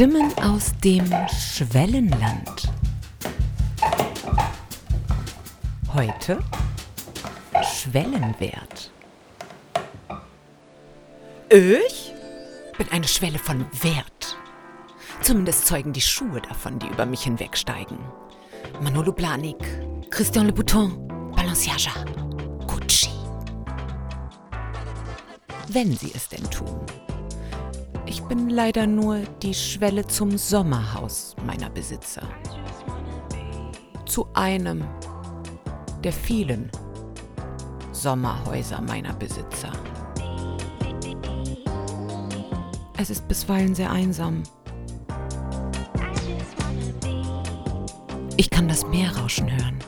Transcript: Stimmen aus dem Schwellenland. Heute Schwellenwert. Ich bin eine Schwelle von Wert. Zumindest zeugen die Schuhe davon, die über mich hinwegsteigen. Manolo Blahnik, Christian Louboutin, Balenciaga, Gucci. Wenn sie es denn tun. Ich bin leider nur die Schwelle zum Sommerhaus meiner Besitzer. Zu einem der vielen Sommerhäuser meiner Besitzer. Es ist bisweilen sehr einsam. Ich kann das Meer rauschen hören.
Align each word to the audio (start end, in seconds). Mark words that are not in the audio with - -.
Stimmen 0.00 0.32
aus 0.38 0.72
dem 0.82 1.04
Schwellenland. 1.28 2.72
Heute 5.92 6.38
Schwellenwert. 7.62 8.90
Ich 11.50 12.14
bin 12.78 12.88
eine 12.90 13.06
Schwelle 13.06 13.38
von 13.38 13.66
Wert. 13.82 14.38
Zumindest 15.20 15.66
zeugen 15.66 15.92
die 15.92 16.00
Schuhe 16.00 16.40
davon, 16.40 16.78
die 16.78 16.86
über 16.86 17.04
mich 17.04 17.24
hinwegsteigen. 17.24 17.98
Manolo 18.80 19.12
Blahnik, 19.12 19.58
Christian 20.08 20.46
Louboutin, 20.46 20.96
Balenciaga, 21.36 22.06
Gucci. 22.66 23.10
Wenn 25.68 25.94
sie 25.94 26.12
es 26.14 26.26
denn 26.26 26.48
tun. 26.50 26.86
Ich 28.10 28.24
bin 28.24 28.50
leider 28.50 28.88
nur 28.88 29.20
die 29.40 29.54
Schwelle 29.54 30.04
zum 30.04 30.36
Sommerhaus 30.36 31.36
meiner 31.46 31.70
Besitzer. 31.70 32.22
Zu 34.04 34.26
einem 34.34 34.82
der 36.02 36.12
vielen 36.12 36.72
Sommerhäuser 37.92 38.80
meiner 38.80 39.12
Besitzer. 39.12 39.70
Es 42.96 43.10
ist 43.10 43.28
bisweilen 43.28 43.76
sehr 43.76 43.92
einsam. 43.92 44.42
Ich 48.36 48.50
kann 48.50 48.66
das 48.66 48.84
Meer 48.86 49.16
rauschen 49.16 49.48
hören. 49.48 49.78